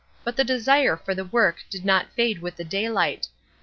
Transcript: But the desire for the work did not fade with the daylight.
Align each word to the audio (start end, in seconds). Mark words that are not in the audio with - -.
But 0.23 0.35
the 0.35 0.43
desire 0.43 0.97
for 0.97 1.13
the 1.13 1.23
work 1.25 1.63
did 1.69 1.85
not 1.85 2.11
fade 2.13 2.41
with 2.41 2.55
the 2.55 2.63
daylight. 2.63 3.27